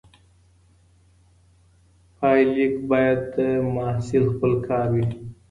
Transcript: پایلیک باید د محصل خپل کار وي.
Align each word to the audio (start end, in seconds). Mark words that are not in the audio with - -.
پایلیک 2.17 2.73
باید 2.89 3.19
د 3.35 3.37
محصل 3.75 4.23
خپل 4.33 4.53
کار 4.67 4.87
وي. 4.93 5.05